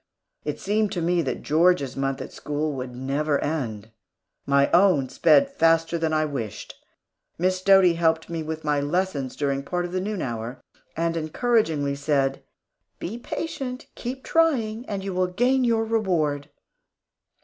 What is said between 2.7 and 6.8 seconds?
would never end. My own sped faster than I wished.